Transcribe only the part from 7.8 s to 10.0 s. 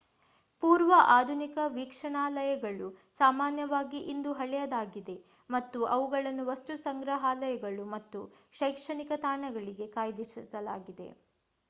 ಅಥವಾ ಶೈಕ್ಷಣಿಕ ತಾಣಗಳಿಗೆ